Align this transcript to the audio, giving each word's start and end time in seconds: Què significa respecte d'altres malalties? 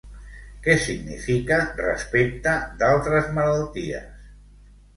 Què 0.67 0.75
significa 0.85 1.59
respecte 1.83 2.55
d'altres 2.81 3.31
malalties? 3.39 4.29